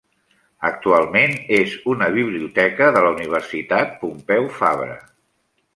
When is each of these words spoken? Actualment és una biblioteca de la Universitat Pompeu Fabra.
Actualment 0.69 1.35
és 1.59 1.75
una 1.95 2.09
biblioteca 2.17 2.91
de 2.97 3.07
la 3.09 3.13
Universitat 3.19 3.95
Pompeu 4.03 4.53
Fabra. 4.61 5.03